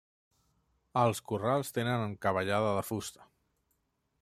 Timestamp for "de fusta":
2.79-3.29